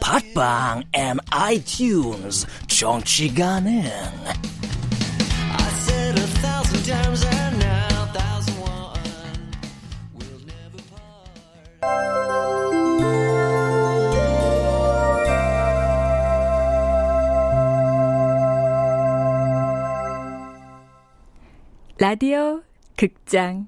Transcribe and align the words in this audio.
팟빵 0.00 0.82
앤 0.92 1.16
아이튠즈 1.30 2.46
정치 2.68 3.34
가능. 3.34 3.82
라디오 22.00 22.62
극장 22.96 23.66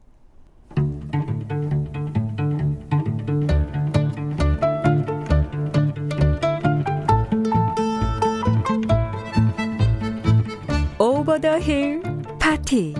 오버 11.40 11.58
더힐 11.58 12.02
파티. 12.38 12.94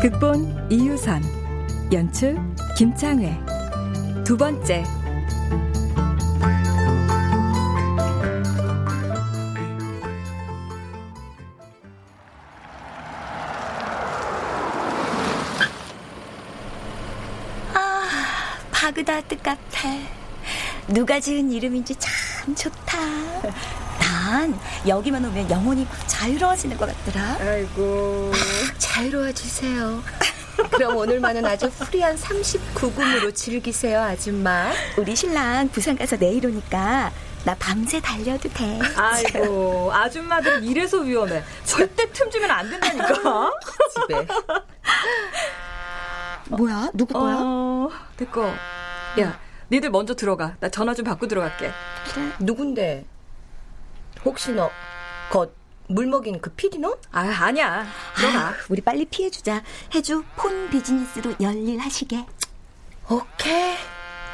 극본 0.00 0.68
이유선 0.70 1.20
연출 1.92 2.38
김창회. 2.76 3.36
두 4.24 4.36
번째. 4.36 4.84
바그다드 18.70 19.36
카페. 19.42 20.00
누가 20.88 21.20
지은 21.20 21.50
이름인지 21.50 21.94
참 21.96 22.29
좋다. 22.54 22.98
난 23.98 24.58
여기만 24.86 25.24
오면 25.24 25.50
영혼이 25.50 25.86
자유로워지는 26.06 26.76
것 26.76 26.86
같더라. 27.04 27.36
아이고 27.40 28.32
자유로워지세요. 28.78 30.02
그럼 30.72 30.96
오늘만은 30.96 31.44
아주 31.46 31.70
프리한 31.70 32.16
39금으로 32.16 33.34
즐기세요, 33.34 34.00
아줌마. 34.00 34.70
우리 34.98 35.16
신랑 35.16 35.68
부산 35.68 35.96
가서 35.96 36.16
내일 36.18 36.44
오니까 36.46 37.10
나 37.44 37.54
밤새 37.58 38.00
달려도 38.00 38.50
돼. 38.50 38.78
아이고 38.96 39.90
아줌마들은 39.92 40.64
이래서 40.64 40.98
위험해 40.98 41.42
절대 41.64 42.10
틈 42.12 42.30
주면 42.30 42.50
안 42.50 42.68
된다니까 42.68 43.06
집에. 44.08 44.26
뭐야? 46.48 46.90
누구 46.92 47.14
거야? 47.14 47.36
어 47.40 47.88
됐고 48.16 48.44
야 49.20 49.38
니들 49.70 49.90
먼저 49.90 50.14
들어가 50.14 50.56
나 50.60 50.68
전화 50.68 50.94
좀 50.94 51.04
받고 51.04 51.28
들어갈게 51.28 51.70
누군데? 52.40 53.04
혹시 54.24 54.52
너, 54.52 54.70
거, 55.30 55.50
물 55.88 56.06
먹인 56.06 56.40
그 56.40 56.50
피디 56.50 56.78
너? 56.78 56.98
아 57.12 57.20
아니야 57.20 57.86
들어가 58.16 58.38
아, 58.48 58.54
우리 58.68 58.80
빨리 58.80 59.04
피해주자. 59.04 59.62
해주 59.94 60.24
폰 60.36 60.68
비즈니스로 60.70 61.34
열일하시게. 61.40 62.26
오케이. 63.10 63.76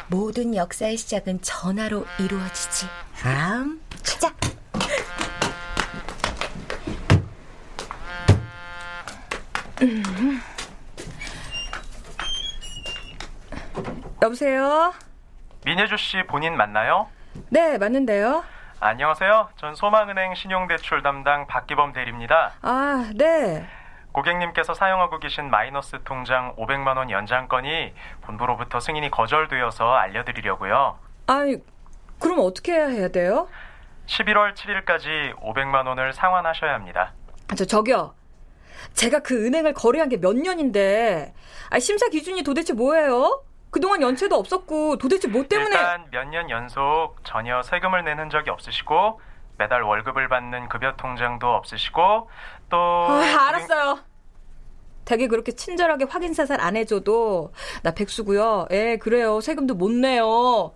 모든 0.09 0.55
역사의 0.55 0.97
시작은 0.97 1.43
전화로 1.43 2.07
이루어지지. 2.19 2.87
음. 3.25 3.81
가자. 4.05 4.35
여보세요 14.23 14.93
민혜주 15.67 15.97
씨 15.97 16.23
본인 16.29 16.57
맞나요? 16.57 17.09
네 17.51 17.77
맞는데요 17.77 18.45
안녕하세요. 18.79 19.49
전 19.57 19.75
소망은행 19.75 20.37
신용대출 20.37 21.03
담당 21.03 21.49
박기범 21.49 21.93
대리입니다. 21.93 22.53
아 22.63 23.11
네 23.17 23.67
고객님께서 24.13 24.75
사용하고 24.75 25.19
계신 25.19 25.51
마이너스 25.51 25.99
통장 26.05 26.55
500만 26.55 26.97
원 26.99 27.11
연장건이 27.11 27.93
본부로부터 28.23 28.79
승인이 28.79 29.11
거절되어서 29.11 29.93
알려드리려고요. 29.93 30.99
아니 31.27 31.57
그럼 32.21 32.39
어떻게 32.43 32.73
해야 32.73 33.09
돼요? 33.09 33.49
11월 34.07 34.55
7일까지 34.55 35.35
500만 35.41 35.89
원을 35.89 36.13
상환하셔야 36.13 36.75
합니다. 36.75 37.13
아, 37.49 37.57
저 37.57 37.65
저기요 37.65 38.15
제가 38.95 39.19
그 39.19 39.47
은행을 39.47 39.75
거래한 39.75 40.09
게 40.11 40.17
몇 40.19 40.37
년인데 40.37 41.35
아, 41.71 41.79
심사 41.81 42.09
기준이 42.09 42.45
도대체 42.45 42.73
뭐예요? 42.73 43.43
그동안 43.77 44.01
연체도 44.01 44.35
없었고 44.37 44.97
도대체 44.97 45.29
뭐 45.29 45.43
때문에 45.47 45.67
일단 45.69 46.07
몇 46.11 46.25
년 46.31 46.49
연속 46.49 47.17
전혀 47.25 47.63
세금을 47.63 48.05
낸 48.05 48.19
흔적이 48.19 48.49
없으시고 48.49 49.21
매달 49.59 49.83
월급을 49.83 50.29
받는 50.31 50.71
급여 50.71 50.97
통장도 50.97 51.47
없으시고 51.47 52.31
또 52.71 52.77
아, 52.79 53.49
알았어요. 53.49 53.99
되게 55.05 55.27
그렇게 55.27 55.53
친절하게 55.53 56.07
확인 56.09 56.33
사살 56.33 56.59
안 56.63 56.75
해줘도 56.75 57.53
나 57.83 57.91
백수고요. 57.93 58.67
예, 58.71 58.97
그래요. 58.97 59.43
세금도 59.43 59.75
못 59.75 59.91
내요. 59.93 60.73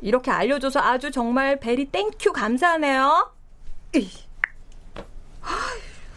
이렇게 0.00 0.32
알려줘서 0.32 0.80
아주 0.80 1.12
정말 1.12 1.60
very 1.60 1.84
thank 1.92 2.17
you 2.17 2.32
감사하네요. 2.32 3.32
에이. 3.94 4.10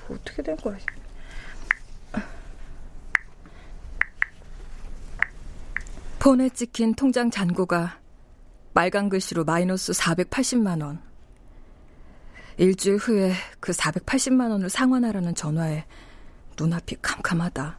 어떻게 0.10 0.42
된 0.42 0.58
거야? 0.58 0.76
폰에 6.26 6.50
찍힌 6.50 6.96
통장 6.96 7.30
잔고가 7.30 8.00
빨간 8.74 9.10
글씨로 9.10 9.44
마이너스 9.44 9.92
480만 9.92 10.82
원. 10.82 11.00
일주일 12.58 12.98
후에 12.98 13.34
그 13.60 13.72
480만 13.72 14.50
원을 14.50 14.72
상환하라는 14.72 15.36
전화에 15.36 15.86
눈앞이 16.58 16.96
캄캄하다. 17.04 17.78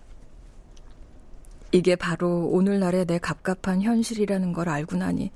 이게 1.73 1.97
바로 1.97 2.47
오늘날의 2.47 3.07
내 3.07 3.19
갑갑한 3.19 3.83
현실이라는 3.83 4.53
걸 4.53 4.69
알고 4.69 4.97
나니 4.97 5.33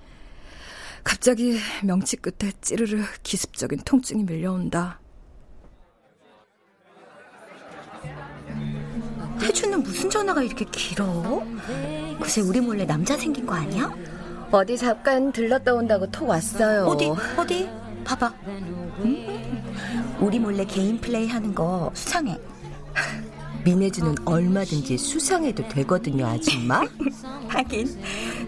갑자기 1.03 1.59
명치 1.83 2.17
끝에 2.19 2.53
찌르르 2.61 3.03
기습적인 3.25 3.81
통증이 3.85 4.23
밀려온다. 4.23 5.01
해주는 9.43 9.83
무슨 9.83 10.11
전화가 10.11 10.43
이렇게 10.43 10.65
길어? 10.67 11.43
글쎄 12.21 12.41
우리 12.41 12.61
몰래 12.61 12.85
남자 12.85 13.17
생긴 13.17 13.47
거 13.47 13.55
아니야? 13.55 13.93
어디 14.51 14.77
잠깐 14.77 15.33
들렀다 15.33 15.75
온다고 15.75 16.07
톡 16.11 16.29
왔어요. 16.29 16.85
어디 16.87 17.11
어디 17.37 17.69
봐봐. 18.05 18.35
음, 18.47 20.17
우리 20.21 20.39
몰래 20.39 20.65
개인 20.65 21.01
플레이 21.01 21.27
하는 21.29 21.55
거 21.55 21.91
수상해. 21.95 22.39
민혜주는 23.65 24.15
얼마든지 24.25 24.97
수상해도 24.97 25.69
되거든요, 25.69 26.27
아줌마. 26.27 26.83
하긴 27.49 28.01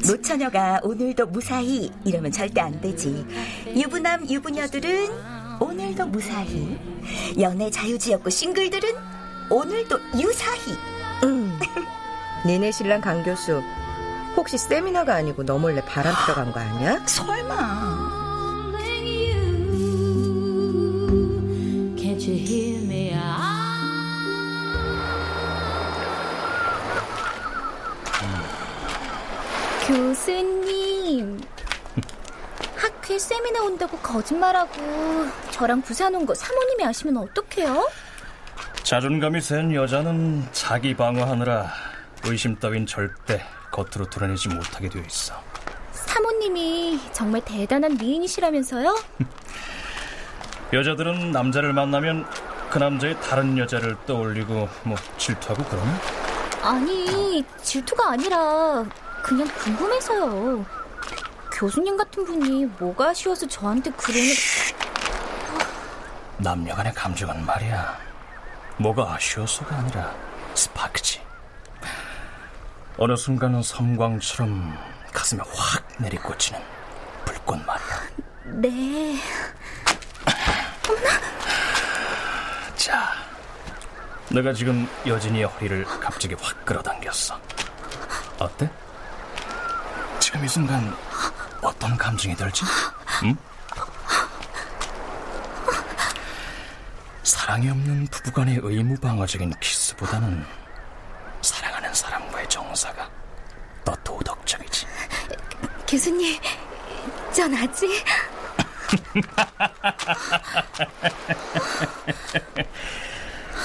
노처녀가 0.07 0.81
오늘도 0.83 1.27
무사히 1.27 1.91
이러면 2.05 2.33
절대 2.33 2.61
안 2.61 2.81
되지. 2.81 3.25
유부남 3.77 4.29
유부녀들은 4.29 5.11
오늘도 5.61 6.07
무사히. 6.07 6.79
연애 7.39 7.71
자유지였고 7.71 8.31
싱글들은 8.31 8.91
오늘도 9.57 9.99
유사히. 10.19 10.73
음. 11.25 11.59
니네 12.47 12.73
신랑 12.73 13.01
강 13.03 13.23
교수 13.23 13.63
혹시 14.35 14.57
세미나가 14.57 15.15
아니고 15.15 15.45
너 15.45 15.59
몰래 15.59 15.85
바람 15.85 16.15
피러 16.25 16.35
간 16.35 16.53
거 16.53 16.59
아니야? 16.61 16.99
설마. 17.07 18.73
Me? 18.75 19.33
교수님. 30.33 31.41
학회 32.77 33.19
세미나 33.19 33.63
온다고 33.63 33.97
거짓말하고 33.99 34.73
저랑 35.51 35.83
부산 35.83 36.15
온 36.15 36.27
거 36.27 36.35
사모님이 36.35 36.85
아시면 36.85 37.17
어떡해요? 37.19 37.89
자존감이 38.83 39.41
센 39.41 39.73
여자는 39.75 40.47
자기 40.53 40.95
방어하느라 40.95 41.73
의심 42.25 42.57
따윈 42.57 42.87
절대 42.87 43.43
겉으로 43.71 44.11
드러내지 44.11 44.49
못하게 44.49 44.89
되어 44.89 45.03
있어. 45.03 45.35
사모님이 45.93 47.01
정말 47.13 47.41
대단한 47.45 47.97
미인이시라면서요? 47.97 48.95
여자들은 50.73 51.33
남자를 51.33 51.73
만나면 51.73 52.27
그 52.71 52.79
남자의 52.79 53.19
다른 53.21 53.57
여자를 53.57 53.97
떠올리고 54.07 54.69
뭐 54.85 54.97
질투하고 55.17 55.65
그러나? 55.69 55.99
아니, 56.63 57.45
질투가 57.63 58.11
아니라 58.13 58.85
그냥 59.23 59.47
궁금해서요. 59.49 60.65
교수님 61.53 61.97
같은 61.97 62.25
분이 62.25 62.67
뭐가 62.79 63.11
아쉬워서 63.11 63.47
저한테 63.47 63.91
그러는... 63.93 64.27
남녀 66.39 66.75
간의 66.75 66.93
감정은 66.95 67.45
말이야. 67.47 68.12
뭐가 68.79 69.15
아쉬워서가 69.15 69.77
아니라 69.77 70.15
스파크지. 70.55 71.21
어느 72.99 73.17
순간은 73.17 73.63
섬광처럼 73.63 74.77
가슴에 75.13 75.43
확 75.55 75.87
내리꽂히는 75.99 76.61
불꽃 77.25 77.59
말이야. 77.65 78.03
네. 78.45 79.19
자, 82.77 83.13
내가 84.31 84.53
지금 84.53 84.89
여진이의 85.07 85.45
허리를 85.47 85.85
갑자기 86.01 86.35
확 86.35 86.65
끌어당겼어. 86.65 87.41
어때? 88.39 88.71
지금 90.19 90.45
이 90.45 90.49
순간 90.49 90.95
어떤 91.61 91.97
감정이 91.97 92.35
들지? 92.37 92.65
응? 93.25 93.37
사랑이 97.23 97.69
없는 97.71 98.07
부부간의 98.09 98.61
의무방어적인 98.63 99.53
키스보다는 99.61 100.45
사랑하는 101.41 101.95
사람과의 101.95 102.49
정사가 102.49 103.09
더 103.85 103.95
도덕적이지. 104.03 104.87
교수님, 105.89 106.41
전 107.33 107.55
아직... 107.55 108.05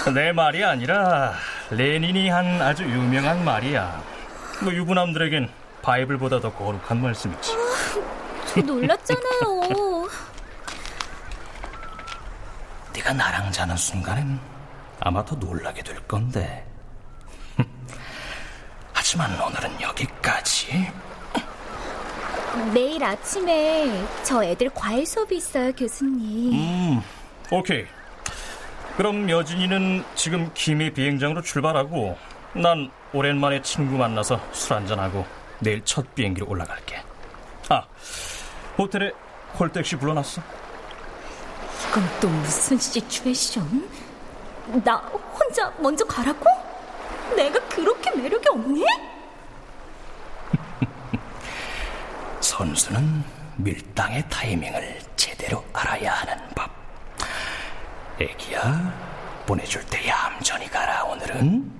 내 0.13 0.31
말이 0.31 0.63
아니라 0.63 1.33
레닌이 1.69 2.29
한 2.29 2.61
아주 2.61 2.83
유명한 2.83 3.43
말이야. 3.43 4.01
뭐 4.61 4.71
유부남들에겐 4.73 5.49
바이블보다 5.81 6.39
더 6.39 6.53
거룩한 6.53 7.01
말씀이지. 7.01 7.51
저 8.47 8.61
놀랐잖아요. 8.61 9.56
네가 13.47 13.51
나랑 13.51 13.51
자는 13.51 13.75
순간엔 13.77 14.39
아마 14.99 15.23
더 15.23 15.35
놀라게 15.35 15.83
될 15.83 15.99
건데. 16.07 16.65
하지만 18.93 19.31
오늘은 19.41 19.81
여기까지. 19.81 20.91
내일 22.73 23.03
아침에 23.03 24.05
저 24.23 24.43
애들 24.43 24.69
과외 24.73 25.05
수업이 25.05 25.37
있어요, 25.37 25.71
교수님. 25.73 26.53
음, 26.53 27.01
오케이. 27.51 27.85
그럼 28.95 29.29
여진이는 29.29 30.03
지금 30.15 30.49
김해 30.53 30.89
비행장으로 30.91 31.41
출발하고 31.41 32.17
난 32.53 32.89
오랜만에 33.13 33.61
친구 33.61 33.97
만나서 33.97 34.39
술 34.51 34.73
한잔하고 34.73 35.25
내일 35.59 35.83
첫 35.85 36.15
비행기로 36.15 36.47
올라갈게. 36.47 37.01
아, 37.69 37.85
호텔에 38.77 39.11
콜택시 39.53 39.95
불러놨어? 39.97 40.66
이건 41.97 42.19
또 42.19 42.29
무슨 42.29 42.77
시츄에이션? 42.77 43.89
나 44.83 44.97
혼자 44.97 45.73
먼저 45.79 46.05
가라고? 46.05 46.45
내가 47.35 47.59
그렇게 47.67 48.11
매력이 48.11 48.47
없니? 48.49 48.85
선수는 52.39 53.23
밀당의 53.55 54.29
타이밍을 54.29 54.99
제대로 55.15 55.65
알아야 55.73 56.13
하는 56.13 56.37
법. 56.53 56.69
애기야, 58.19 58.93
보내줄 59.47 59.83
때 59.87 60.07
얌전히 60.07 60.69
가라, 60.69 61.03
오늘은. 61.05 61.76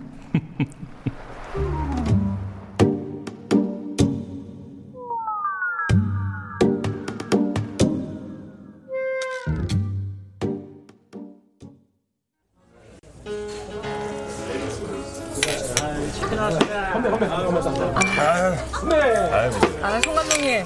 아, 19.82 20.02
송 20.04 20.16
감독님. 20.16 20.66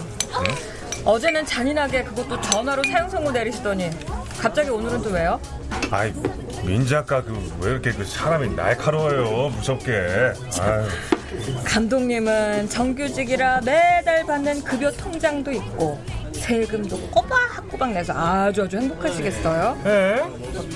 어제는 1.04 1.46
잔인하게 1.46 2.04
그것도 2.04 2.40
전화로 2.42 2.84
사용 2.84 3.10
선고 3.10 3.32
내리시더니 3.32 3.90
갑자기 4.40 4.70
오늘은 4.70 5.02
또 5.02 5.10
왜요? 5.10 5.40
아이 5.90 6.14
민 6.64 6.86
작가 6.86 7.22
그 7.24 7.34
왜 7.60 7.72
이렇게 7.72 7.92
그 7.92 8.06
사람이 8.06 8.50
날카로워요 8.56 9.50
무섭게 9.50 9.92
아유. 10.62 10.88
감독님은 11.66 12.70
정규직이라 12.70 13.62
매달 13.66 14.26
받는 14.26 14.64
급여 14.64 14.92
통장도 14.92 15.52
있고 15.54 16.00
세금도 16.34 16.98
꼬박꼬박 17.10 17.92
내서 17.94 18.14
아주 18.16 18.64
아주 18.64 18.78
행복하시겠어요? 18.78 19.82
에? 19.86 19.90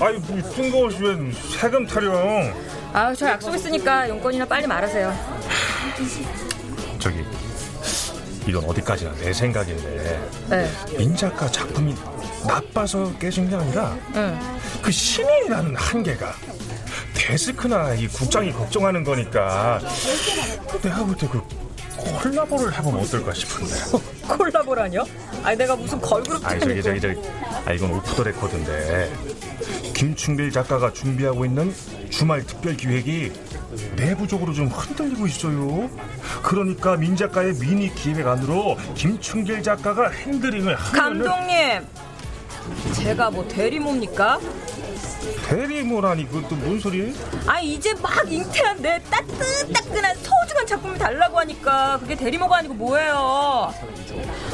아이 0.00 0.14
뭐 0.18 0.42
뜬금없이 0.54 0.98
왜 1.02 1.32
세금 1.60 1.86
타령 1.86 2.52
아, 2.96 3.14
저 3.14 3.26
약속 3.28 3.54
있으니까 3.54 4.08
용건이나 4.08 4.46
빨리 4.46 4.66
말하세요. 4.66 5.12
저기 6.98 7.22
이건 8.46 8.64
어디까지나 8.64 9.12
내 9.16 9.34
생각인데 9.34 10.30
네. 10.48 10.70
민 10.96 11.14
작가 11.14 11.46
작품이 11.46 11.94
나빠서 12.48 13.12
깨진 13.18 13.50
게 13.50 13.56
아니라 13.56 13.94
응. 14.14 14.38
그 14.80 14.90
신인이라는 14.90 15.76
한계가 15.76 16.32
데스크나 17.12 17.92
이 17.92 18.06
국장이 18.08 18.50
걱정하는 18.50 19.04
거니까 19.04 19.78
내가 20.82 21.04
볼 21.04 21.16
때 21.18 21.26
그 21.28 21.42
콜라보를 22.22 22.72
해보면 22.78 23.02
어떨까 23.02 23.34
싶은데 23.34 23.74
콜라보라뇨? 24.26 25.04
아니 25.42 25.56
내가 25.58 25.76
무슨 25.76 26.00
걸그룹 26.00 26.46
아니 26.46 26.60
저기 26.60 26.82
저기 26.82 27.00
저기 27.00 27.20
아 27.66 27.72
이건 27.72 27.90
오프 27.92 28.14
더 28.14 28.22
레코드인데 28.22 29.12
김충길 29.96 30.52
작가가 30.52 30.92
준비하고 30.92 31.46
있는 31.46 31.74
주말 32.10 32.44
특별 32.44 32.76
기획이 32.76 33.32
내부적으로 33.96 34.52
좀 34.52 34.66
흔들리고 34.66 35.26
있어요. 35.26 35.88
그러니까 36.42 36.96
민 36.96 37.16
작가의 37.16 37.54
미니 37.54 37.92
기획 37.94 38.26
안으로 38.26 38.76
김충길 38.94 39.62
작가가 39.62 40.10
핸드링을 40.10 40.74
하면은 40.74 41.24
감독님, 41.24 41.86
제가 42.92 43.30
뭐 43.30 43.48
대리모입니까? 43.48 44.38
대리모라니 45.48 46.28
그것도 46.28 46.56
뭔 46.56 46.78
소리예요? 46.78 47.14
아 47.46 47.58
이제 47.60 47.94
막 47.94 48.30
잉태한 48.30 48.82
내 48.82 49.02
따뜻따끈한 49.10 50.14
소중한 50.16 50.66
작품을 50.66 50.98
달라고 50.98 51.38
하니까 51.38 51.98
그게 52.00 52.14
대리모가 52.14 52.58
아니고 52.58 52.74
뭐예요? 52.74 53.72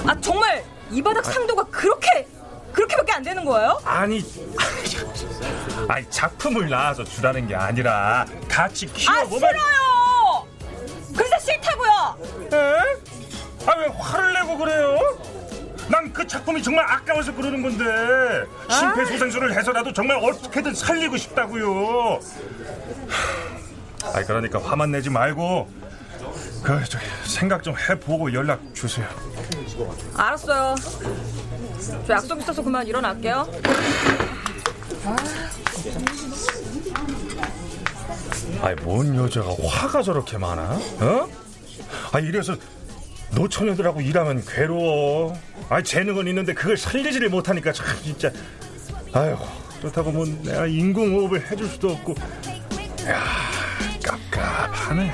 아 0.07 0.21
정말 0.21 0.63
이 0.93 1.03
바닥 1.03 1.25
상도가 1.25 1.65
그렇게 1.65 2.29
그렇게밖에 2.73 3.13
안 3.13 3.23
되는 3.23 3.45
거예요? 3.45 3.81
아니 3.85 4.25
아니 5.89 6.11
작품을 6.11 6.69
낳아서 6.69 7.05
주라는 7.05 7.47
게 7.47 7.55
아니라 7.55 8.25
같이 8.49 8.87
아 8.89 8.93
키워보면 8.95 9.51
싫어요. 9.51 10.47
그래서 11.17 11.39
싫다고요. 11.41 12.17
에? 12.53 12.77
아왜 13.67 13.87
화를 13.99 14.33
내고 14.35 14.57
그래요? 14.59 14.99
난 15.89 16.13
그 16.13 16.27
작품이 16.27 16.63
정말 16.63 16.85
아까워서 16.89 17.35
그러는 17.35 17.63
건데 17.63 17.85
심폐소생술을 18.71 19.55
해서라도 19.57 19.93
정말 19.93 20.19
어떻게든 20.23 20.75
살리고 20.75 21.17
싶다고요. 21.17 22.21
아 24.05 24.23
그러니까 24.27 24.61
화만 24.63 24.91
내지 24.93 25.11
말고 25.11 25.69
그 26.63 26.81
생각 27.25 27.63
좀 27.63 27.75
해보고 27.77 28.33
연락 28.33 28.61
주세요. 28.75 29.07
알았어요. 30.17 30.75
저 32.07 32.13
약속 32.13 32.41
있어서 32.41 32.63
그만 32.63 32.87
일어날게요. 32.87 33.47
아니 38.61 38.81
뭔 38.83 39.17
여자가 39.17 39.49
화가 39.67 40.03
저렇게 40.03 40.39
많아? 40.39 40.63
어? 41.01 41.29
아 42.13 42.19
이래서 42.21 42.55
노처녀들하고 43.35 44.01
일하면 44.01 44.45
괴로워. 44.45 45.35
아, 45.69 45.83
재능은 45.83 46.29
있는데 46.29 46.53
그걸 46.53 46.77
살리지를 46.77 47.31
못하니까 47.31 47.73
참 47.73 47.87
진짜. 48.03 48.31
아유, 49.15 49.37
그렇다고 49.81 50.13
뭐 50.13 50.27
내가 50.27 50.67
인공호흡을 50.67 51.51
해줄 51.51 51.67
수도 51.69 51.91
없고. 51.93 52.15
야, 53.09 53.25
깝깝하네. 54.05 55.11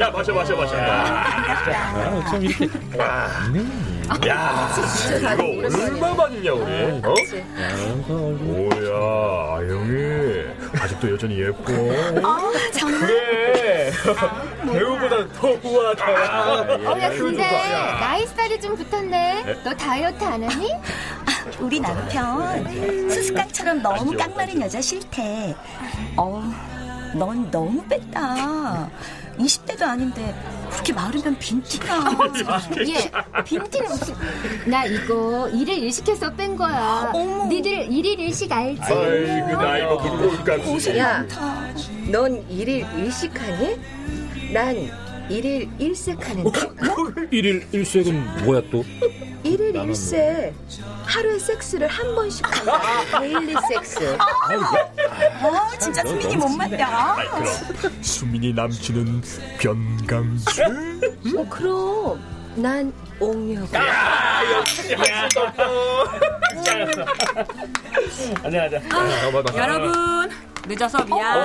야 0.00 0.10
마셔 0.10 0.32
마셔 0.32 0.56
마셔. 0.56 0.76
아, 0.76 2.30
좀 2.30 2.42
이렇게. 2.44 2.68
야, 4.28 4.70
이거 5.34 5.44
얼마 5.84 6.14
만이냐 6.14 6.52
우리? 6.52 7.00
어? 7.02 7.14
뭐야, 8.08 9.56
아영이 9.58 10.44
아직도 10.80 11.12
여전히 11.12 11.40
예뻐. 11.40 11.72
아, 12.22 12.38
정말. 12.72 13.00
그래. 13.00 13.90
배우보다 14.72 15.28
더 15.32 15.48
우아하다. 15.62 16.04
어, 16.90 17.00
야, 17.00 17.10
근데 17.10 17.42
나이 18.00 18.26
살이 18.26 18.60
좀 18.60 18.76
붙었네. 18.76 19.62
너 19.64 19.74
다이어트 19.74 20.24
안 20.24 20.42
하니? 20.44 20.72
우리 21.60 21.80
남편 21.80 23.08
수수깡처럼 23.10 23.82
너무 23.82 24.12
깡마른 24.16 24.60
여자 24.60 24.80
싫대. 24.80 25.54
어, 26.16 26.42
넌 27.18 27.50
너무 27.50 27.82
뺐다. 27.88 28.90
20대도 29.38 29.82
아닌데 29.82 30.34
그렇게 30.70 30.92
마르면 30.92 31.38
빈티나. 31.38 32.16
얘, 32.88 33.10
빈티는 33.44 33.88
무슨. 33.88 34.14
나 34.66 34.84
이거 34.86 35.48
일일 35.50 35.78
일식해서 35.84 36.34
뺀 36.34 36.56
거야. 36.56 37.12
니들 37.48 37.92
일일 37.92 38.18
일식 38.20 38.50
알지? 38.50 38.80
아이고 38.82 39.52
나 39.62 39.78
이거 39.78 39.96
물고기값이. 39.96 40.98
야, 40.98 41.24
넌 42.10 42.44
일일 42.50 42.86
일식하니? 42.96 43.76
난 44.52 44.76
일일 45.28 45.68
일섹하는데. 45.78 46.60
일일 47.30 47.66
일섹은 47.72 48.44
뭐야 48.44 48.62
또? 48.70 48.84
일일 49.42 49.74
일섹. 49.76 50.54
하루에 51.16 51.38
섹스를 51.38 51.88
한 51.88 52.14
번씩 52.14 52.44
하는 52.46 53.10
daily 53.22 53.54
sex. 53.70 54.14
어, 54.18 55.78
진짜 55.78 56.04
수민이 56.04 56.36
못 56.36 56.46
말린다. 56.48 57.16
수민이 58.02 58.52
남친은 58.52 59.22
변강수. 59.58 60.62
어, 61.38 61.46
그럼 61.48 62.22
난 62.54 62.92
옥녀고. 63.18 63.66
아자 68.44 68.62
아자. 68.64 69.56
여러분 69.56 70.30
늦어서 70.66 71.02
미안. 71.04 71.38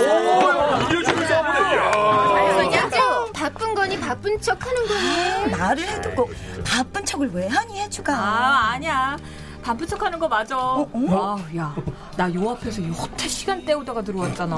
여자 2.74 3.26
바쁜 3.34 3.74
거니 3.74 3.98
바쁜 4.00 4.40
척 4.42 4.58
하는 4.68 4.86
거니? 4.86 5.52
말을 5.58 5.88
해두고 5.88 6.30
바쁜 6.66 7.06
척을 7.06 7.30
왜 7.34 7.48
하니 7.48 7.80
해주가. 7.80 8.14
아 8.14 8.72
아니야. 8.74 9.18
바쁜 9.64 9.86
척 9.88 10.02
하는 10.02 10.18
거 10.20 10.28
맞아. 10.28 10.58
어? 10.58 10.90
아, 11.10 11.38
야, 11.58 11.76
나 12.18 12.34
요 12.34 12.50
앞에서 12.52 12.82
여태 12.88 13.28
시간 13.28 13.64
때우다가 13.64 14.02
들어왔잖아. 14.02 14.58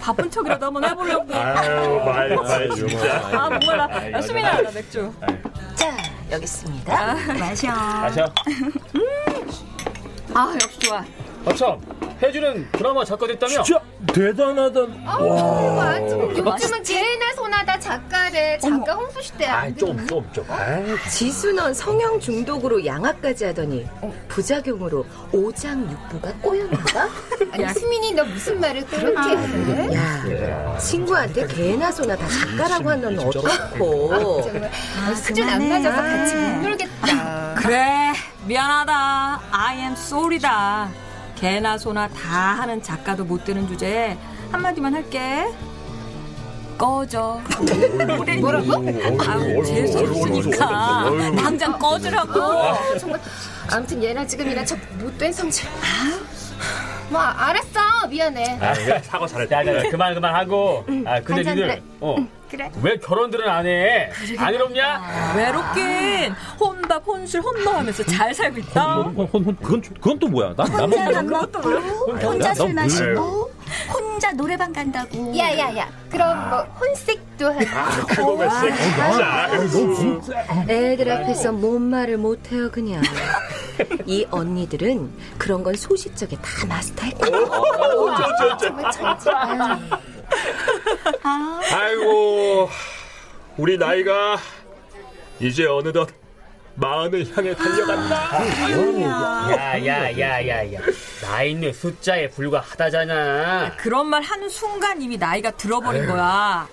바쁜 0.00 0.30
척이라도 0.30 0.66
한번 0.66 0.84
해보려고. 0.84 1.34
아유 1.34 2.00
말 2.04 2.36
말 2.36 2.70
진짜. 2.70 3.28
아, 3.32 3.48
목말라. 3.50 4.12
야, 4.12 4.20
수민아, 4.20 4.62
나 4.62 4.70
맥주. 4.72 5.12
자, 5.76 5.96
여기 6.30 6.44
있습니다. 6.44 7.14
마셔. 7.38 7.68
마셔. 7.72 8.24
아, 10.34 10.54
역시 10.62 10.78
좋아. 10.80 11.04
아참, 11.46 11.80
혜주는 12.22 12.68
드라마 12.70 13.04
작가 13.04 13.26
됐다며? 13.26 13.62
진짜 13.64 13.80
대단하다. 14.14 14.80
와, 15.18 16.00
요즘은 16.00 16.82
개나 16.84 17.32
소나다 17.34 17.80
작가래. 17.80 18.56
작가 18.58 18.94
홍수시 18.94 19.32
때안 19.32 19.76
좀, 19.76 20.06
좀, 20.06 20.28
좀. 20.32 20.46
지수 21.10 21.52
넌 21.52 21.74
성형 21.74 22.20
중독으로 22.20 22.86
양악까지 22.86 23.46
하더니 23.46 23.88
부작용으로 24.28 25.04
오장육부가 25.32 26.32
꼬였는가? 26.40 27.08
아니, 27.52 27.68
수민이 27.74 28.12
너 28.12 28.24
무슨 28.24 28.60
말을 28.60 28.86
그렇게 28.86 29.36
해? 29.36 29.94
야, 29.94 30.78
친구한테 30.78 31.44
개나 31.48 31.90
소나 31.90 32.14
다 32.14 32.24
작가라고 32.28 32.88
하는 32.90 33.16
건 33.16 33.26
어떻고? 33.26 34.12
아, 34.14 35.14
수준 35.16 35.48
안 35.48 35.68
맞아서 35.68 36.00
같이 36.00 36.34
못 36.36 36.68
놀겠다. 36.68 37.54
그래, 37.56 38.12
미안하다. 38.46 39.40
I 39.50 39.78
am 39.78 39.92
sorry다. 39.94 40.88
개나 41.42 41.76
소나 41.76 42.06
다 42.06 42.54
하는 42.54 42.80
작가도 42.80 43.24
못 43.24 43.44
되는 43.44 43.66
주제에 43.66 44.16
한마디만 44.52 44.94
할게. 44.94 45.44
꺼져. 46.78 47.40
뭐라고? 48.40 48.74
아우, 49.18 49.64
재수없으니까. 49.64 51.10
당장 51.42 51.76
꺼지라고. 51.80 52.32
정말. 52.96 53.20
아무튼 53.72 54.04
얘나 54.04 54.24
지금이나 54.24 54.64
저 54.64 54.76
못된 55.00 55.32
성질. 55.32 55.68
뭐 57.12 57.20
알았어 57.20 58.06
미안해. 58.08 58.58
아, 58.60 58.74
사과 59.02 59.26
잘했다. 59.26 59.66
야, 59.66 59.76
야, 59.78 59.82
그만, 59.90 60.14
그만 60.14 60.34
하고. 60.34 60.84
아, 61.04 61.20
근데 61.20 61.42
니들, 61.42 61.54
그래. 61.66 61.82
어. 62.00 62.16
그래. 62.50 62.70
왜 62.82 62.96
결혼들은 62.98 63.48
안 63.48 63.66
해? 63.66 64.10
안 64.38 64.52
외롭냐? 64.52 65.32
외롭긴 65.36 66.32
혼밥, 66.60 67.06
혼술, 67.06 67.40
혼노 67.40 67.70
하면서 67.70 68.02
잘 68.04 68.34
살고 68.34 68.58
있다. 68.60 68.94
혼, 68.96 69.14
혼, 69.14 69.44
혼, 69.44 69.56
그건, 69.56 69.80
그건 69.80 70.18
또 70.18 70.28
뭐야? 70.28 70.54
나, 70.56 70.64
나만 70.64 70.92
혼자 70.92 71.12
밥 71.12 71.24
먹고 71.24 72.12
혼자 72.18 72.54
술 72.54 72.74
마시고 72.74 73.50
혼자 73.92 74.32
노래방 74.32 74.72
간다고. 74.72 75.36
야야야. 75.36 75.88
그럼 76.10 76.50
뭐 76.50 76.58
혼색도 76.80 77.52
하고. 77.52 78.06
그거 78.08 78.36
몇 78.36 79.68
진짜. 79.70 80.44
애들 80.68 81.10
앞에서 81.10 81.52
뭔 81.52 81.82
말을 81.82 82.18
못해요 82.18 82.70
그냥. 82.70 83.02
이 84.06 84.26
언니들은 84.30 85.12
그런 85.38 85.62
건 85.62 85.74
소시적에 85.74 86.36
다 86.36 86.66
마스터할 86.66 87.12
거야. 87.14 88.56
정말 88.58 88.90
천재. 88.90 89.30
아이고 91.74 92.68
우리 93.56 93.76
나이가 93.78 94.38
이제 95.40 95.66
어느덧 95.66 96.08
마흔을 96.74 97.26
향해 97.36 97.54
달려간다. 97.54 98.46
야, 99.02 99.86
야, 99.86 100.18
야, 100.18 100.48
야, 100.48 100.72
야. 100.72 100.80
나이는 101.20 101.70
숫자에 101.72 102.28
불과하다잖아. 102.30 103.76
그런 103.76 104.06
말 104.06 104.22
하는 104.22 104.48
순간 104.48 105.02
이미 105.02 105.18
나이가 105.18 105.50
들어버린 105.50 106.06
거야. 106.06 106.66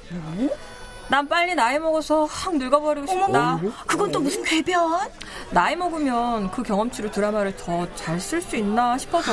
난 1.10 1.28
빨리 1.28 1.56
나이 1.56 1.80
먹어서 1.80 2.26
확 2.26 2.56
늙어버리고 2.58 3.08
싶다. 3.08 3.60
그건 3.88 4.12
또 4.12 4.20
무슨 4.20 4.44
궤변? 4.44 5.10
나이 5.50 5.76
먹으면 5.76 6.52
그 6.52 6.62
경험치로 6.62 7.10
드라마를 7.12 7.56
더 7.58 7.88
잘 7.96 8.18
쓸 8.20 8.42
수 8.42 8.56
있나 8.56 8.98
싶어서 8.98 9.32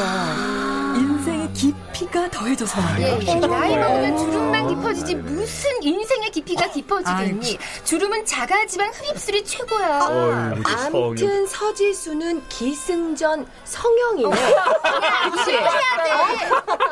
인생의 0.96 1.52
깊이가 1.52 2.30
더해져서 2.30 2.80
말이야. 2.80 3.08
예, 3.08 3.18
예. 3.26 3.34
나이 3.34 3.76
먹으면 3.76 4.16
주름만 4.18 4.68
깊어지지 4.68 5.14
무슨 5.16 5.70
인생의 5.82 6.30
깊이가 6.30 6.70
깊어지겠니? 6.70 7.58
주름은 7.84 8.24
자가지방 8.24 8.90
흡입술이 8.90 9.44
최고야. 9.44 10.54
아무튼 10.64 11.46
서지수는 11.46 12.42
기승전 12.48 13.46
성형이네. 13.64 14.30
그치? 14.30 15.50
해야 15.52 15.68
돼. 16.04 16.46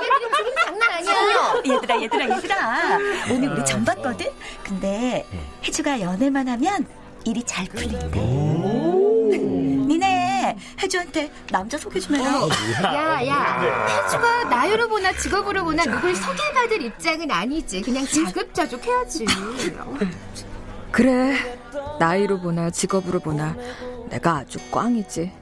얘들이 0.04 0.30
주름 0.37 0.54
장난 0.64 0.90
아니야. 0.92 1.62
얘들아, 1.66 2.02
얘들아, 2.02 2.37
얘들아. 2.37 2.99
오늘 3.30 3.49
우리 3.52 3.64
전 3.64 3.84
봤거든? 3.84 4.26
근데 4.62 5.26
혜주가 5.64 6.00
연애만 6.00 6.49
하면 6.49 6.87
일이 7.25 7.42
잘 7.44 7.64
풀린대. 7.66 8.20
혜주한테 10.82 11.30
남자 11.50 11.76
소개 11.78 12.00
좀 12.00 12.16
해라. 12.16 12.40
야, 12.82 13.26
야. 13.26 13.87
혜주가 14.04 14.44
나이로 14.44 14.88
보나 14.88 15.12
직업으로 15.12 15.64
보나 15.64 15.84
누굴 15.84 16.14
소개받을 16.14 16.82
입장은 16.82 17.30
아니지. 17.30 17.80
그냥 17.82 18.06
자급자족 18.06 18.84
해야지. 18.87 19.25
그래 20.90 21.37
나이로 21.99 22.40
보나 22.40 22.70
직업으로 22.70 23.20
보나 23.20 23.56
내가 24.11 24.37
아주 24.38 24.58
꽝이지 24.70 25.32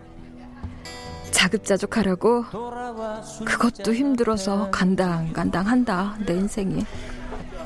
자급자족하라고 1.31 2.45
그것도 3.45 3.93
힘들어서 3.93 4.71
간당간당한다 4.71 6.17
내 6.27 6.35
인생이 6.35 6.87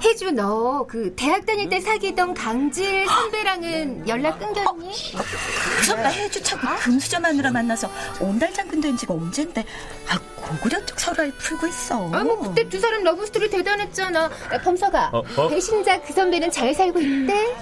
혜주 0.06 0.30
너 0.30 0.86
그 0.88 1.12
대학 1.16 1.44
다닐 1.44 1.68
때 1.68 1.80
사귀던 1.80 2.34
강질 2.34 3.06
선배랑은 3.06 4.06
연락 4.08 4.38
끊겼니? 4.38 4.92
그 5.12 5.84
선배 5.84 6.08
혜주 6.10 6.42
차고 6.42 6.76
금수저 6.78 7.18
마누라 7.18 7.50
만나서 7.50 7.90
온달장군 8.20 8.80
된 8.80 8.96
지가 8.96 9.14
언젠데 9.14 9.64
아 10.08 10.18
고구려 10.36 10.84
쪽 10.86 11.00
설화를 11.00 11.32
풀고 11.32 11.66
있어. 11.66 12.08
아, 12.12 12.22
뭐 12.22 12.38
그때 12.40 12.68
두 12.68 12.78
사람 12.78 13.02
love 13.02 13.26
story 13.26 13.50
대단했잖아. 13.50 14.24
야, 14.24 14.60
범서가 14.62 15.10
어, 15.12 15.22
어? 15.36 15.48
배신자 15.48 16.00
그 16.02 16.12
선배는 16.12 16.52
잘 16.52 16.72
살고 16.72 17.00
있대? 17.00 17.54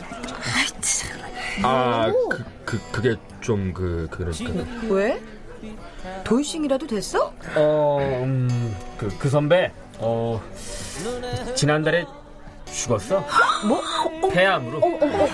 아, 1.62 2.12
그, 2.28 2.44
그, 2.64 2.80
그게 2.92 3.14
좀, 3.40 3.72
그, 3.72 4.08
그러니까. 4.10 4.64
왜? 4.90 5.22
돌싱이라도 6.24 6.86
됐어? 6.88 7.32
어, 7.54 7.98
음, 8.24 8.76
그, 8.98 9.08
그 9.18 9.30
선배, 9.30 9.72
어, 9.98 10.42
지난달에 11.54 12.04
죽었어? 12.84 13.24
뭐? 13.66 14.30
폐암으로. 14.30 14.78
어머, 14.82 14.98
어머, 15.00 15.28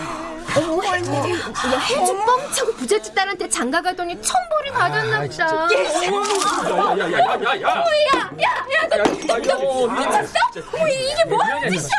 어머, 0.57 0.95
혜주. 0.95 1.11
야, 1.13 1.79
혜주 1.79 2.25
뻥치고 2.27 2.73
부잣집 2.75 3.15
딸한테 3.15 3.49
장가 3.49 3.81
가더니 3.81 4.21
천벌을 4.21 4.73
받았나 4.73 5.21
보다. 5.23 5.67
어머, 6.71 6.99
야, 6.99 7.11
야, 7.11 7.19
야, 7.19 7.19
야, 7.19 7.43
야, 7.43 7.61
야! 7.61 7.85
야, 8.13 8.25
야, 8.41 8.49
야, 8.73 8.89
너, 8.91 9.03
너 9.27 9.87
미쳤어? 9.89 10.35
어머, 10.75 10.89
이게 10.89 11.25
뭐 11.27 11.43
하는 11.43 11.71
짓이야? 11.71 11.91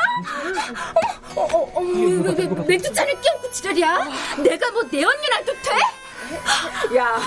어머, 1.36 1.41
어, 1.41 1.57
어, 1.57 1.71
어머, 1.75 1.89
왜, 1.89 2.33
왜, 2.38 2.48
왜 2.50 2.63
맥주잔을 2.67 3.19
끼얹고 3.21 3.51
지랄이야? 3.51 4.07
내가 4.43 4.71
뭐 4.71 4.83
내 4.91 5.03
언니라도 5.03 5.53
돼? 5.63 6.98
야. 6.98 7.19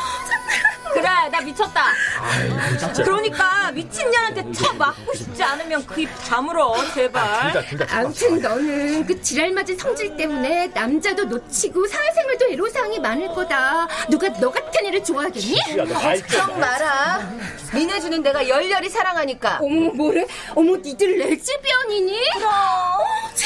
그래, 0.95 1.29
나 1.31 1.41
미쳤다. 1.41 1.85
그러니까 2.97 3.71
미친년한테 3.73 4.53
쳐 4.53 4.73
맞고 4.75 5.13
싶지 5.15 5.43
않으면 5.43 5.85
그 5.87 6.05
입 6.05 6.11
다물어, 6.29 6.75
제발. 6.95 7.53
아무튼 7.91 8.41
너는 8.41 9.07
그 9.07 9.21
지랄맞은 9.23 9.79
성질 9.79 10.15
때문에 10.17 10.67
남자도 10.75 11.25
놓치고 11.25 11.87
사회생활도 11.87 12.47
애로사항이 12.51 12.99
많을 13.01 13.29
거다. 13.29 13.89
누가 14.11 14.29
너 14.35 14.51
같은 14.51 14.85
애를 14.87 15.03
좋아하겠니? 15.03 15.57
걱정 16.21 16.61
마라. 16.61 17.27
민혜주는 17.73 18.23
내가 18.23 18.47
열렬히 18.47 18.89
사랑하니까. 18.91 19.59
어머 19.63 19.91
뭐래? 19.95 20.27
어머 20.55 20.77
니들 20.77 21.19
레즈비언이니? 21.19 22.19
그럼 22.35 22.53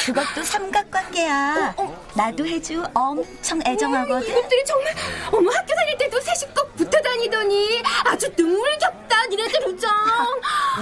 그것도 0.06 0.42
삼각관계야. 0.42 1.74
나도 2.18 2.44
혜주 2.44 2.82
엄청 2.94 3.60
애정하거든. 3.64 4.28
이것들이 4.28 4.64
정말 4.64 4.92
어머 5.30 5.52
학교 5.52 5.72
다닐 5.72 5.96
때도 5.98 6.18
꼭 6.52 6.74
붙어 6.74 7.00
다니더니 7.00 7.80
아주 8.04 8.28
눈물겹다 8.36 9.26
니네들 9.26 9.68
우정. 9.68 9.88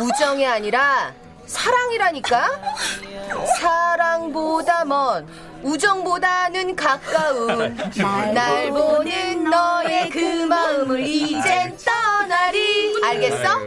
우정이 0.00 0.46
아니라 0.46 1.12
사랑이라니까. 1.44 2.48
사랑보다 3.58 4.86
먼 4.86 5.28
우정보다는 5.66 6.76
가까운 6.76 7.76
날 8.32 8.70
보는 8.70 9.50
너의 9.50 10.08
그 10.11 10.18
마음을 10.46 11.00
이젠 11.00 11.76
떠나리. 11.85 12.94
알겠어? 13.04 13.58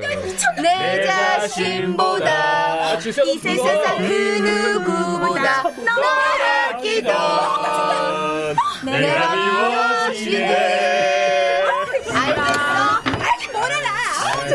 내 0.61 1.05
자신보다 1.05 2.93
이 2.99 3.37
세상 3.37 3.97
그 3.97 4.39
누구보다 4.39 5.63
널 5.63 6.03
아끼던 6.71 7.13
내가 8.85 9.35
미워지네 9.35 10.55
알겠어? 12.13 12.49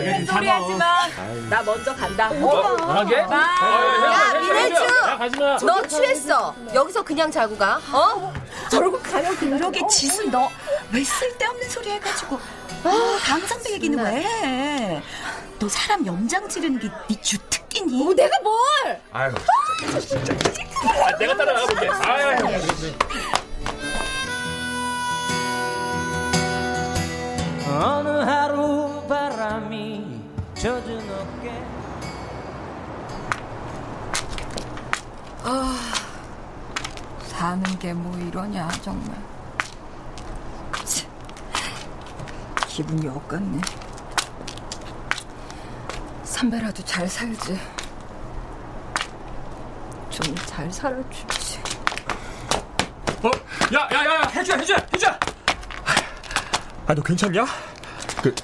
좋은 0.05 0.27
소리 0.27 0.49
하지 0.49 0.75
마. 0.75 1.07
나 1.49 1.63
먼저 1.63 1.95
간다. 1.95 2.31
어? 2.31 2.77
나게? 2.95 3.17
야 3.19 3.29
야, 3.31 4.41
민혜주 4.41 4.87
가지마. 5.19 5.57
너 5.59 5.83
취했어 5.87 6.55
여기서 6.75 7.03
그냥 7.03 7.31
자고 7.31 7.57
가 7.57 7.81
어? 7.93 8.33
저러고 8.71 8.99
가면 9.01 9.37
그러게 9.37 9.81
지수 9.89 10.29
너 10.31 10.49
왜 10.93 11.03
쓸데없는 11.03 11.69
소리 11.71 11.91
해가지고 11.91 12.39
아 12.85 13.19
강선배 13.25 13.73
얘기는 13.73 13.99
왜 13.99 14.23
해? 14.23 15.03
너 15.59 15.69
사람 15.69 16.07
염장 16.07 16.49
지르는 16.49 16.79
게 16.79 16.89
네 17.09 17.21
주특기니? 17.21 18.07
어, 18.07 18.15
내가 18.15 18.37
뭘? 18.43 19.01
아유, 19.13 19.33
진짜, 19.81 19.99
진짜. 20.01 20.35
아, 21.07 21.19
내가 21.19 21.37
따라가 21.37 21.67
볼게. 21.67 21.89
아유, 21.89 22.37
어느 27.67 28.09
하루 28.09 28.84
사는 37.55 37.79
게 37.79 37.95
뭐 37.95 38.19
이러냐, 38.19 38.69
정말. 38.83 39.15
참, 40.85 41.09
기분이 42.67 43.07
엇같네. 43.07 43.61
선배라도 46.25 46.83
잘 46.85 47.07
살지. 47.09 47.57
좀 50.11 50.35
잘 50.47 50.69
살아주지. 50.73 51.61
어? 53.23 53.31
야, 53.73 53.89
야, 53.93 54.05
야, 54.05 54.15
야, 54.17 54.23
해주야, 54.35 54.57
해주야, 54.57 54.77
해주야! 54.93 55.19
아, 56.89 56.95
너 56.95 57.01
괜찮냐? 57.03 57.47
그, 58.21 58.35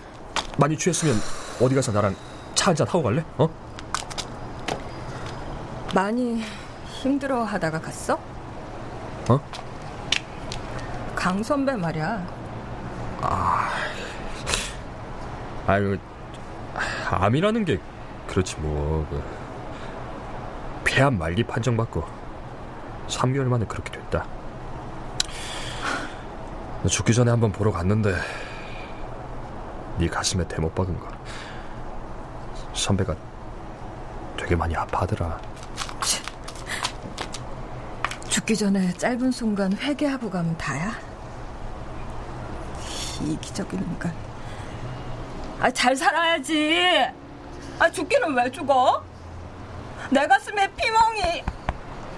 많이 0.56 0.78
취했으면 0.78 1.16
어디 1.60 1.74
가서 1.74 1.90
나랑 1.90 2.14
차 2.54 2.70
한잔 2.70 2.86
하고 2.86 3.02
갈래? 3.02 3.24
어? 3.38 3.48
많이 5.94 6.44
힘들어 7.02 7.42
하다가 7.42 7.80
갔어? 7.80 8.14
어? 8.14 8.39
강 11.20 11.42
선배 11.42 11.76
말이야. 11.76 12.26
아, 13.20 13.68
아유, 15.66 15.98
암이라는 17.10 17.66
게 17.66 17.78
그렇지 18.26 18.56
뭐. 18.56 19.06
그, 19.10 19.22
폐암 20.82 21.18
말기 21.18 21.44
판정받고 21.44 22.02
3개월 23.08 23.44
만에 23.44 23.66
그렇게 23.66 23.92
됐다. 23.92 24.26
나 26.82 26.88
죽기 26.88 27.12
전에 27.12 27.30
한번 27.30 27.52
보러 27.52 27.70
갔는데 27.70 28.14
네 29.98 30.08
가슴에 30.08 30.48
대못 30.48 30.74
박은 30.74 30.98
거. 30.98 31.06
선배가 32.72 33.14
되게 34.38 34.56
많이 34.56 34.74
아파하더라. 34.74 35.38
죽기 38.30 38.56
전에 38.56 38.90
짧은 38.94 39.30
순간 39.32 39.76
회개하고 39.76 40.30
가면 40.30 40.56
다야? 40.56 41.09
이기적인 43.20 43.78
인간. 43.78 44.14
아, 45.60 45.70
잘 45.70 45.94
살아야지. 45.94 47.06
아, 47.78 47.90
죽기는 47.90 48.34
왜 48.34 48.50
죽어? 48.50 49.02
내 50.10 50.26
가슴에 50.26 50.66
피멍이 50.74 51.44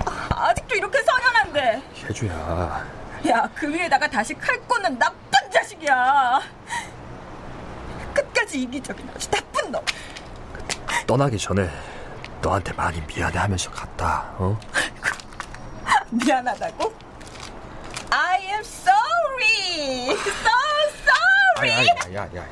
아, 0.07 0.29
아직도 0.49 0.77
이렇게 0.77 1.03
선연한데. 1.03 1.83
혜주야. 2.09 2.87
야, 3.29 3.49
그 3.55 3.69
위에다가 3.69 4.09
다시 4.09 4.35
칼 4.35 4.59
꽂는 4.63 4.99
나쁜 4.99 5.51
자식이야. 5.51 6.41
끝까지 8.15 8.63
이기적인 8.63 9.09
아주 9.15 9.31
나쁜 9.31 9.71
놈. 9.73 9.85
떠나기 11.07 11.39
전에 11.39 11.69
너한테 12.41 12.73
많이 12.75 13.01
미안해 13.03 13.39
하면서 13.39 13.71
갔다. 13.71 14.33
어? 14.39 14.59
미안하다고? 16.11 16.93
I 18.11 18.41
am 18.43 18.61
sorry. 18.61 20.11
So 20.11 20.31
sorry. 20.43 20.62
아야, 21.63 21.79
야, 21.79 21.85
야, 22.15 22.29
야. 22.37 22.45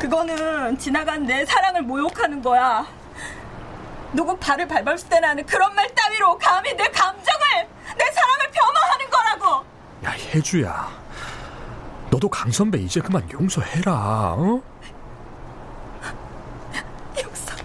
그거는 0.00 0.78
지나간 0.78 1.24
내 1.26 1.44
사랑을 1.44 1.82
모욕하는 1.82 2.42
거야. 2.42 2.86
누구 4.12 4.36
발을 4.36 4.68
밟았을 4.68 5.08
때 5.08 5.18
나는 5.18 5.44
그런 5.44 5.74
말 5.74 5.92
따위로 5.94 6.38
감히 6.38 6.72
내 6.76 6.84
감정을, 6.84 7.68
내 7.96 8.04
사랑을 8.12 8.50
폄하하는 8.52 9.10
거라고. 9.10 9.64
야, 10.04 10.10
혜주야. 10.10 10.88
너도 12.10 12.28
강 12.28 12.52
선배 12.52 12.78
이제 12.78 13.00
그만 13.00 13.28
용서해라. 13.32 13.92
어? 14.38 14.62
용서. 17.20 17.56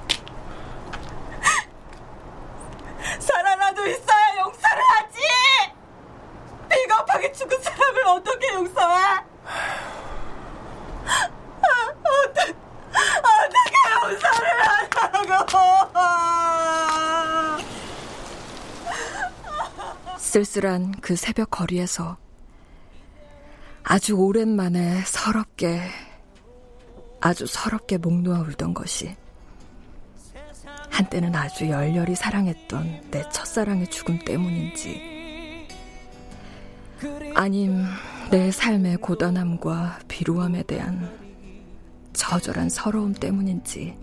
살아라도 3.20 3.86
있어야 3.86 4.38
용서를 4.40 4.82
하지. 4.96 5.20
비겁하게 6.70 7.32
죽은 7.34 7.62
사람을 7.62 8.08
어떻게 8.08 8.54
용서해? 8.54 9.20
어떻게 12.02 12.56
어떻게 13.22 13.76
용서를 14.02 14.68
하라고? 14.68 15.90
쓸쓸한 20.60 20.92
그 21.02 21.16
새벽 21.16 21.50
거리에서 21.52 22.18
아주 23.84 24.16
오랜만에 24.16 25.02
서럽게 25.06 25.82
아주 27.22 27.46
서럽게 27.46 27.98
목 27.98 28.22
놓아 28.22 28.42
울던 28.42 28.74
것이 28.74 29.16
한때는 30.90 31.34
아주 31.36 31.70
열렬히 31.70 32.16
사랑했던 32.16 33.10
내 33.12 33.28
첫사랑의 33.30 33.90
죽음 33.90 34.20
때문인지 34.20 35.68
아님 37.36 37.86
내 38.30 38.52
삶의 38.52 38.98
고단함과 38.98 40.00
비루함에 40.08 40.64
대한 40.64 41.10
저절한 42.14 42.70
서러움 42.70 43.14
때문인지 43.14 43.96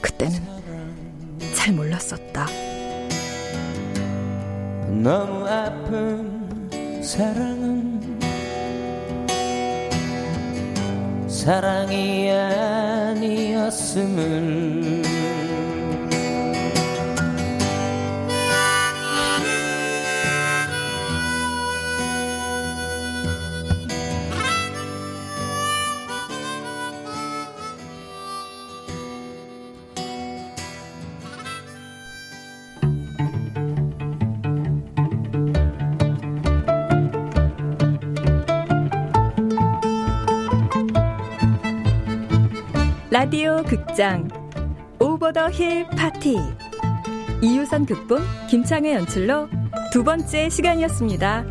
그때는 0.00 0.40
잘 1.54 1.74
몰랐었다. 1.74 2.81
너무 5.00 5.46
아픈 5.48 6.70
사랑은 7.02 8.00
사랑이 11.28 12.30
아니었음을 12.30 13.92
라디오 43.12 43.62
극장 43.64 44.26
오버 44.98 45.32
더 45.32 45.50
힐 45.50 45.86
파티 45.90 46.38
이유선 47.42 47.84
극본 47.84 48.22
김창회 48.48 48.94
연출로 48.94 49.50
두 49.92 50.02
번째 50.02 50.48
시간이었습니다. 50.48 51.44